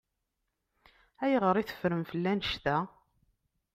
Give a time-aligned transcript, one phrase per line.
[1.23, 2.77] Ayɣer i teffrem fell-i annect-a?